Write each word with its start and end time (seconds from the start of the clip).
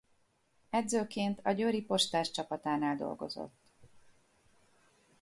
Edzőként 0.69 1.39
a 1.43 1.51
Győri 1.51 1.81
Postás 1.81 2.31
csapatánál 2.31 2.95
dolgozott. 2.95 3.71